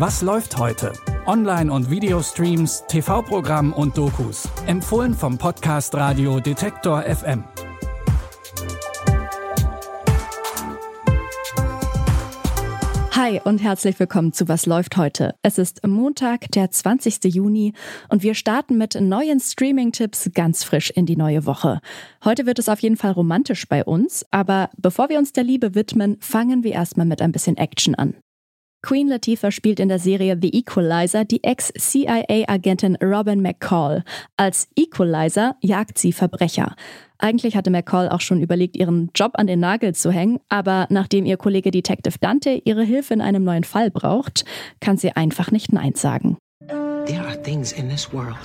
[0.00, 0.94] Was läuft heute?
[1.26, 4.48] Online- und Videostreams, TV-Programm und Dokus.
[4.66, 7.44] Empfohlen vom Podcast Radio Detektor FM.
[13.12, 15.34] Hi und herzlich willkommen zu Was läuft heute.
[15.42, 17.22] Es ist Montag, der 20.
[17.24, 17.74] Juni
[18.08, 21.82] und wir starten mit neuen Streaming-Tipps ganz frisch in die neue Woche.
[22.24, 25.74] Heute wird es auf jeden Fall romantisch bei uns, aber bevor wir uns der Liebe
[25.74, 28.14] widmen, fangen wir erstmal mit ein bisschen Action an.
[28.82, 34.04] Queen Latifah spielt in der Serie The Equalizer die Ex-CIA-Agentin Robin McCall.
[34.36, 36.74] Als Equalizer jagt sie Verbrecher.
[37.18, 41.26] Eigentlich hatte McCall auch schon überlegt, ihren Job an den Nagel zu hängen, aber nachdem
[41.26, 44.44] ihr Kollege Detective Dante ihre Hilfe in einem neuen Fall braucht,
[44.80, 46.38] kann sie einfach nicht Nein sagen.
[47.06, 48.36] There are things in this world.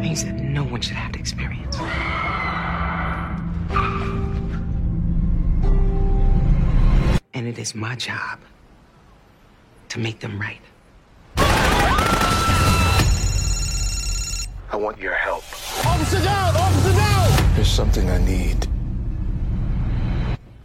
[0.00, 1.76] Things that no one should have to experience.
[7.52, 8.38] It is my job
[9.90, 10.60] to make them right.
[14.72, 15.44] I want your help.
[15.84, 16.56] Officer down!
[16.56, 17.54] Officer down!
[17.54, 18.66] There's something I need.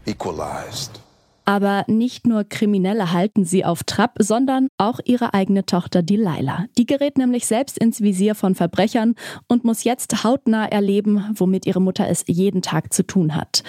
[0.05, 1.01] Equalized.
[1.43, 6.65] Aber nicht nur Kriminelle halten sie auf Trab, sondern auch ihre eigene Tochter Delilah.
[6.77, 9.15] Die gerät nämlich selbst ins Visier von Verbrechern
[9.47, 13.63] und muss jetzt hautnah erleben, womit ihre Mutter es jeden Tag zu tun hat.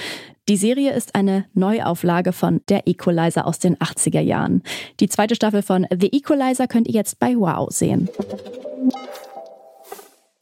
[0.48, 4.62] Die Serie ist eine Neuauflage von Der Equalizer aus den 80er Jahren.
[4.98, 8.08] Die zweite Staffel von The Equalizer könnt ihr jetzt bei Wow sehen.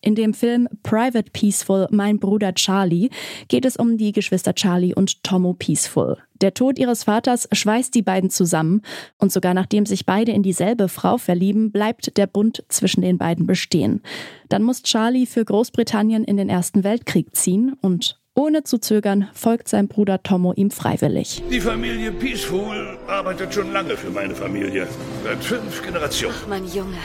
[0.00, 3.10] In dem Film Private Peaceful, Mein Bruder Charlie,
[3.48, 6.18] geht es um die Geschwister Charlie und Tomo Peaceful.
[6.40, 8.82] Der Tod ihres Vaters schweißt die beiden zusammen
[9.18, 13.48] und sogar nachdem sich beide in dieselbe Frau verlieben, bleibt der Bund zwischen den beiden
[13.48, 14.02] bestehen.
[14.48, 19.68] Dann muss Charlie für Großbritannien in den Ersten Weltkrieg ziehen und ohne zu zögern folgt
[19.68, 21.42] sein Bruder Tomo ihm freiwillig.
[21.50, 24.86] Die Familie Peaceful arbeitet schon lange für meine Familie.
[25.24, 26.36] Seit fünf Generationen.
[26.42, 26.98] Ach, mein Junge.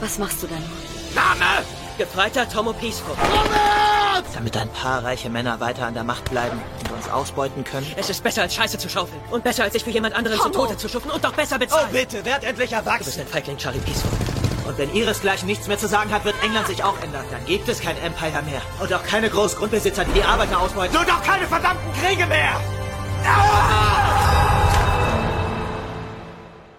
[0.00, 0.62] Was machst du denn?
[1.14, 1.64] Name!
[1.98, 3.14] Gefreiter Tomo Peaceful.
[4.34, 7.86] Damit ein paar reiche Männer weiter an der Macht bleiben und uns ausbeuten können.
[7.96, 9.20] Es ist besser als Scheiße zu schaufeln.
[9.32, 11.58] Und besser als sich für jemand anderen zu Tode zu schuffen und doch besser Oh
[11.58, 11.88] bezahlen.
[11.90, 13.20] bitte, werd endlich du bist erwachsen.
[13.22, 14.37] ein Feigling, Charlie Peaceful.
[14.68, 17.24] Und wenn ihresgleichen nichts mehr zu sagen hat, wird England sich auch ändern.
[17.30, 18.60] Dann gibt es kein Empire mehr.
[18.82, 20.94] Und auch keine Großgrundbesitzer, die die Arbeiter ausbeuten.
[20.94, 22.60] Und auch keine verdammten Kriege mehr!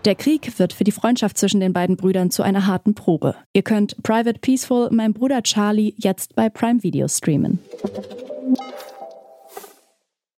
[0.06, 3.36] Der Krieg wird für die Freundschaft zwischen den beiden Brüdern zu einer harten Probe.
[3.54, 7.58] Ihr könnt Private Peaceful, mein Bruder Charlie, jetzt bei Prime Video streamen.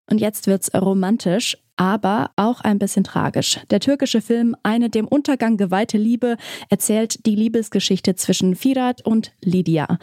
[0.10, 3.60] Und jetzt wird's romantisch, aber auch ein bisschen tragisch.
[3.70, 6.38] Der türkische Film Eine dem Untergang geweihte Liebe
[6.70, 9.98] erzählt die Liebesgeschichte zwischen Firat und Lydia.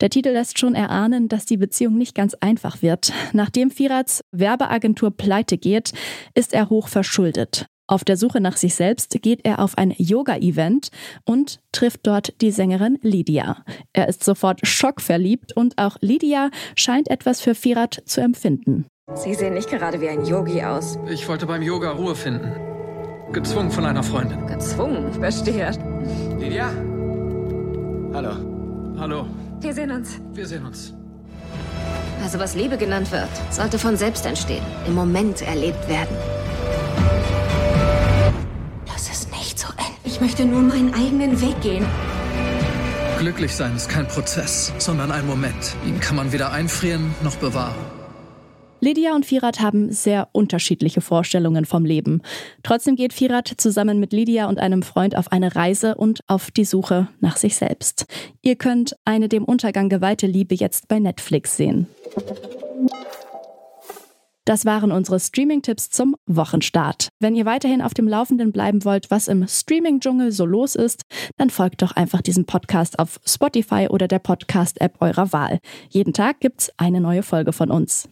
[0.00, 3.12] Der Titel lässt schon erahnen, dass die Beziehung nicht ganz einfach wird.
[3.32, 5.92] Nachdem Firats Werbeagentur pleite geht,
[6.34, 7.66] ist er hoch verschuldet.
[7.88, 10.90] Auf der Suche nach sich selbst geht er auf ein Yoga-Event
[11.24, 13.64] und trifft dort die Sängerin Lydia.
[13.92, 18.86] Er ist sofort schockverliebt und auch Lydia scheint etwas für Firat zu empfinden.
[19.14, 20.98] Sie sehen nicht gerade wie ein Yogi aus.
[21.08, 22.52] Ich wollte beim Yoga Ruhe finden.
[23.32, 24.46] Gezwungen von einer Freundin.
[24.46, 25.70] Gezwungen, verstehe.
[26.38, 26.70] Lydia?
[28.14, 28.32] Hallo.
[28.98, 29.26] Hallo,
[29.60, 30.20] Wir sehen uns.
[30.32, 30.94] wir sehen uns.
[32.22, 34.62] Also was Liebe genannt wird, sollte von selbst entstehen.
[34.86, 36.14] Im Moment erlebt werden.
[38.86, 39.96] Lass es nicht so enden.
[40.04, 41.84] Ich möchte nur meinen eigenen Weg gehen.
[43.18, 45.74] Glücklich sein ist kein Prozess, sondern ein Moment.
[45.86, 47.74] Ihn kann man weder einfrieren noch bewahren.
[48.84, 52.20] Lydia und Firat haben sehr unterschiedliche Vorstellungen vom Leben.
[52.64, 56.64] Trotzdem geht Firat zusammen mit Lydia und einem Freund auf eine Reise und auf die
[56.64, 58.06] Suche nach sich selbst.
[58.42, 61.86] Ihr könnt eine dem Untergang geweihte Liebe jetzt bei Netflix sehen.
[64.44, 67.10] Das waren unsere Streaming-Tipps zum Wochenstart.
[67.20, 71.02] Wenn ihr weiterhin auf dem Laufenden bleiben wollt, was im Streaming-Dschungel so los ist,
[71.36, 75.60] dann folgt doch einfach diesem Podcast auf Spotify oder der Podcast-App eurer Wahl.
[75.88, 78.08] Jeden Tag gibt's eine neue Folge von uns.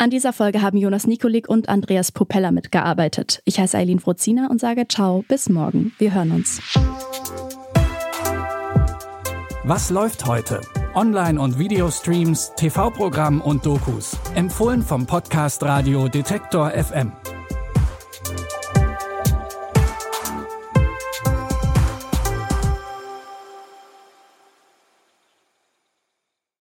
[0.00, 3.42] An dieser Folge haben Jonas Nikolik und Andreas Popella mitgearbeitet.
[3.44, 5.92] Ich heiße Eileen Frozina und sage Ciao, bis morgen.
[5.98, 6.60] Wir hören uns.
[9.64, 10.60] Was läuft heute?
[10.94, 14.16] Online- und Videostreams, TV-Programm und Dokus.
[14.36, 17.10] Empfohlen vom Podcast Radio Detektor FM.